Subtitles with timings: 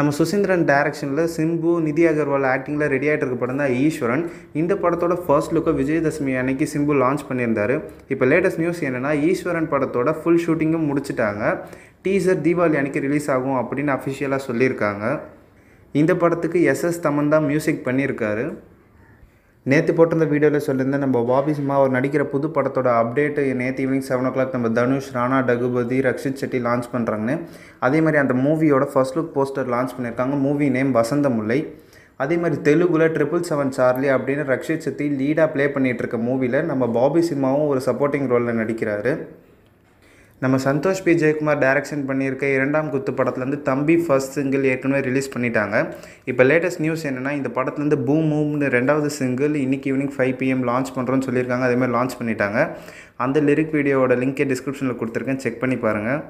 [0.00, 4.22] நம்ம சுசீந்திரன் டைரக்ஷனில் சிம்பு நிதி அகர்வால் ஆக்டிங்கில் ரெடி ஆகிட்டு இருக்க படம் தான் ஈஸ்வரன்.
[4.60, 7.76] இந்த படத்தோட ஃபர்ஸ்ட் லுக்கை விஜயதசமி அன்னைக்கு சிம்பு லான்ச் பண்ணியிருந்தாரு.
[8.12, 11.42] இப்போ லேட்டஸ்ட் நியூஸ் என்னென்னா ஈஸ்வரன் படத்தோட ஃபுல் ஷூட்டிங்கும் முடிச்சிட்டாங்க.
[12.06, 15.04] டீசர் தீபாவளி அன்னைக்கு ரிலீஸ் ஆகும் அப்படின்னு அஃபிஷியலாக சொல்லியிருக்காங்க.
[16.02, 18.46] இந்த படத்துக்கு எஸ்எஸ் தமன் தான் மியூசிக் பண்ணியிருக்காரு.
[19.66, 24.28] நேற்று போட்டிருந்த வீடியோவில் சொல்லியிருந்தேன் நம்ம பாபி சிம்மா அவர் நடிக்கிற புது படத்தோட அப்டேட்டு நேற்று ஈவினிங் செவன்
[24.28, 27.34] ஓ கிளாக் நம்ம தனுஷ் ராணா டகுபதி ரக்ஷித் செட்டி லான்ச் பண்ணுறாங்கன்னு
[27.86, 30.36] அதே மாதிரி அந்த மூவியோட ஃபர்ஸ்ட் லுக் போஸ்டர் லான்ச் பண்ணியிருக்காங்க.
[30.46, 31.58] மூவி நேம் வசந்த முல்லை
[32.24, 36.88] அதே மாதிரி தெலுங்குல ட்ரிபிள் செவன் சார்லி அப்படின்னு ரக்ஷித் செட்டி லீடாக ப்ளே பண்ணிகிட்டு இருக்க மூவியில் நம்ம
[36.98, 39.14] பாபி சிம்மாவும் ஒரு சப்போர்ட்டிங் ரோலில் நடிக்கிறாரு.
[40.44, 41.12] நம்ம சந்தோஷ் பி.
[41.20, 45.74] ஜெயக்குமார் டைரக்ஷன் பண்ணியிருக்க இரண்டாம் குத்து படத்துலேருந்து தம்பி ஃபர்ஸ்ட் சிங்கிள் ஏற்கனவே ரிலீஸ் பண்ணிட்டாங்க.
[46.30, 50.94] இப்போ லேட்டஸ்ட் நியூஸ் என்னென்னா இந்த படத்துலேருந்து பூம் மூம்னு ரெண்டாவது சிங்கிள் இன்றைக்கி ஈவினிங் ஃபைவ் பிஎம் லான்ச்
[50.96, 51.66] பண்ணுறோன்னு சொல்லியிருக்காங்க.
[51.68, 52.60] அதேமாதிரி லான்ச் பண்ணிட்டாங்க.
[53.24, 55.42] அந்த லிரிக் வீடியோவோட லிங்கே டிஸ்கிரிப்ஷனில் கொடுத்துருக்கேன்.
[55.44, 56.20] செக் பண்ணி பாருங்கள்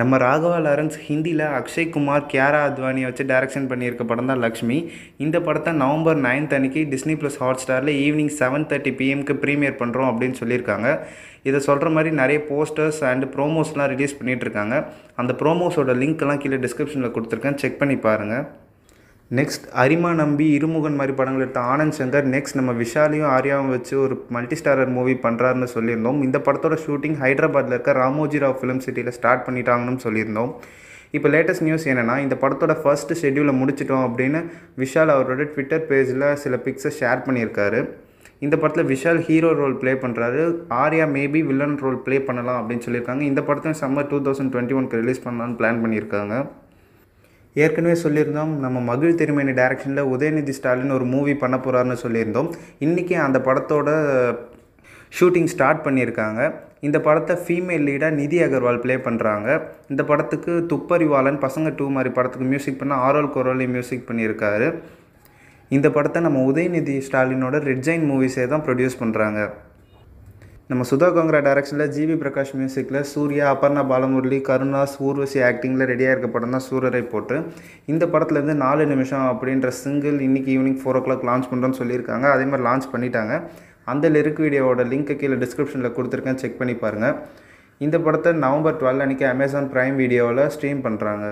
[0.00, 4.78] நம்ம ராகவா லாரன்ஸ் ஹிந்தியில் அக்ஷய் குமார் கியாரா அத்வானியை வச்சு டைரக்ஷன் பண்ணியிருக்க படம் தான் லக்ஷ்மி.
[5.24, 10.08] இந்த படத்தை நவம்பர் நைன்த் அன்னைக்கு டிஸ்னி ப்ளஸ் ஹாட் ஸ்டாரில் ஈவினிங் செவன் தேர்ட்டி பிஎம்க்கு ப்ரீமியர் பண்ணுறோம்
[10.12, 10.88] அப்படின்னு சொல்லியிருக்காங்க.
[11.50, 14.76] இதை சொல்கிற மாதிரி நிறைய போஸ்டர்ஸ் அண்ட் ப்ரோமோஸ்லாம் ரிலீஸ் பண்ணிகிட்ருக்காங்க
[15.22, 17.60] அந்த ப்ரோமோஸோட லிங்க்லாம் கீழே டிஸ்கிரிப்ஷனில் கொடுத்துருக்கேன்.
[17.64, 18.44] செக் பண்ணி பாருங்கள்
[19.38, 24.14] நெக்ஸ்ட் அரிமா நம்பி இருமுகன் மாதிரி படங்கள் எடுத்த ஆனந்த் சங்கர் நெக்ஸ்ட் நம்ம விஷாலையும் ஆர்யாவும் வச்சு ஒரு
[24.34, 26.18] மல்டி ஸ்டாரர் மூவி பண்ணுறாருன்னு சொல்லியிருந்தோம்.
[26.26, 30.50] இந்த படத்தோட ஷூட்டிங் ஹைதராபாத்தில் இருக்க ராமோஜி ராவ் ஃபிலிம் சிட்டியில் ஸ்டார்ட் பண்ணிட்டாங்கன்னு சொல்லியிருந்தோம்.
[31.16, 34.42] இப்போ லேட்டஸ்ட் நியூஸ் என்னென்னா இந்த படத்தோட ஃபர்ஸ்ட் ஷெட்யூலை முடிச்சிட்டோம் அப்படின்னு
[34.82, 37.80] விஷால் அவரோட ட்விட்டர் பேஜில் சில பிக்ஸை ஷேர் பண்ணியிருக்காரு.
[38.46, 40.42] இந்த படத்தில் விஷால் ஹீரோ ரோல் ப்ளே பண்ணுறாரு
[40.84, 43.24] Arya maybe villain role play பண்ணலாம் அப்படின்னு சொல்லியிருக்காங்க.
[43.30, 46.36] இந்த படத்தையும் சம்மர் டூ தௌசண்ட் டுவெண்ட்டி ஒன்க்கு ரிலீஸ் பண்ணலான்னு பிளான் பண்ணியிருக்காங்க.
[47.56, 52.48] ஏற்கனவே சொல்லியிருந்தோம் நம்ம மகிழ் திருமேனி டைரக்ஷனில் உதயநிதி ஸ்டாலின் ஒரு மூவி பண்ண போகிறாருன்னு சொல்லியிருந்தோம்.
[52.86, 53.88] இன்றைக்கி அந்த படத்தோட
[55.18, 56.40] ஷூட்டிங் ஸ்டார்ட் பண்ணியிருக்காங்க.
[56.86, 59.48] இந்த படத்தை ஃபீமேல் லீடாக நிதி அகர்வால் ப்ளே பண்ணுறாங்க
[59.92, 64.68] இந்த படத்துக்கு துப்பறிவாளன் பசங்க டூ மாதிரி படத்துக்கு மியூசிக் பண்ண ஆரோல் கொரோலி மியூசிக் பண்ணியிருக்காரு.
[65.76, 69.42] இந்த படத்தை நம்ம உதயநிதி ஸ்டாலினோட ரெட்ஜைன் மூவிஸே தான் ப்ரொடியூஸ் பண்ணுறாங்க
[70.72, 71.08] நம்ம சுதா
[71.46, 77.02] டேரக்ஷனில் ஜிவி பிரகாஷ் மியூசிக்கில் சூர்யா அபர்ணா பாலமுரளி கருணாஸ் ஊர்வசி ஆக்டிங்கில் ரெடியாக இருக்க படம் தான் சூரரை
[77.10, 77.36] போட்டு.
[77.92, 82.26] இந்த படத்துலேருந்து நாலு நிமிஷம் அப்படின்ற சிங்கிள் இன்றைக்கி evening four o'clock launch பண்ணுறோன்னு சொல்லியிருக்காங்க.
[82.36, 83.36] அதே மாதிரி லான்ச் பண்ணிட்டாங்க.
[83.92, 86.42] அந்த லிரிக் வீடியோவோட லிங்க்கை கீழே டிஸ்கிரிப்ஷனில் கொடுத்துருக்கேன்.
[86.44, 87.16] செக் பண்ணி பாருங்கள்
[87.86, 91.26] இந்த படத்தை நவம்பர் டுவெல் அன்றைக்கி அமேசான் ப்ரைம் வீடியோவில் ஸ்ட்ரீம் பண்ணுறாங்க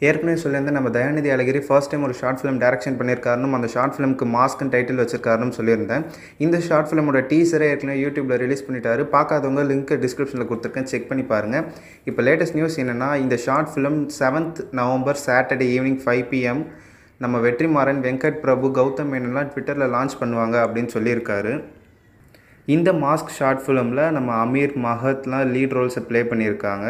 [0.00, 4.26] ஏற்கனவே சொல்லியிருந்தேன் நம்ம தயாநிதி அழகிரி ஃபர்ஸ்ட் டைம் ஒரு ஷார்ட் ஃபிலிம் டேரக்ஷன் பண்ணியிருக்காருனும் அந்த ஷார்ட் ஃபிலிம்க்கு
[4.34, 6.02] மாஸ்க்னு டைட்டில் வச்சிருக்காருன்னு சொல்லியிருந்தேன்.
[6.44, 9.04] இந்த ஷார்ட் ஃபிலிமோட டீசரை ஏற்கனவே யூடியூப்பில் ரிலீஸ் பண்ணிட்டாரு.
[9.14, 10.88] பார்க்காதவங்க லிங்க் டிஸ்கிரிப்ஷனில் கொடுத்துருக்கேன்.
[10.92, 11.64] செக் பண்ணி பாருங்கள்
[12.10, 16.62] இப்போ லேட்டஸ்ட் நியூஸ் என்னென்னா இந்த short film seventh November Saturday evening five PM
[17.24, 21.52] நம்ம வெற்றிமாறன் வெங்கட் பிரபு கௌதம் மேனன்லாம் ட்விட்டரில் லான்ச் பண்ணுவாங்க அப்படின்னு சொல்லியிருக்காரு.
[22.76, 26.86] இந்த மாஸ்க் ஷார்ட் ஃபிலிமில் நம்ம அமீர் மஹத்லாம் லீட் ரோல்ஸை ப்ளே பண்ணியிருக்காங்க.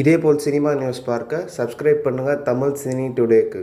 [0.00, 3.60] இதேபோல் சினிமா நியூஸ் பார்க்க சப்ஸ்கிரைப் பண்ணுங்கள் தமிழ் சினி டுடேக்கு.